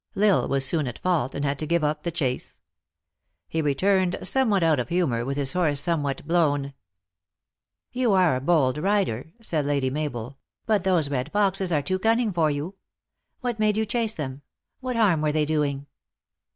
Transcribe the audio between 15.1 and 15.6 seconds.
were they